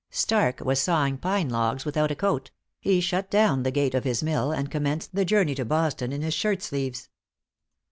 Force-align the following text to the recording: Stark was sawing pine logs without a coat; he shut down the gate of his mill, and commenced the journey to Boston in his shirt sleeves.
Stark 0.09 0.61
was 0.61 0.79
sawing 0.79 1.19
pine 1.19 1.47
logs 1.49 1.85
without 1.85 2.09
a 2.09 2.15
coat; 2.15 2.49
he 2.79 2.99
shut 2.99 3.29
down 3.29 3.61
the 3.61 3.69
gate 3.69 3.93
of 3.93 4.03
his 4.03 4.23
mill, 4.23 4.51
and 4.51 4.71
commenced 4.71 5.13
the 5.13 5.25
journey 5.25 5.53
to 5.53 5.63
Boston 5.63 6.11
in 6.11 6.23
his 6.23 6.33
shirt 6.33 6.63
sleeves. 6.63 7.07